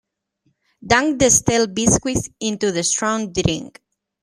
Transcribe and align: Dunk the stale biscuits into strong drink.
Dunk 0.83 1.19
the 1.19 1.29
stale 1.29 1.67
biscuits 1.67 2.27
into 2.39 2.83
strong 2.83 3.31
drink. 3.31 3.81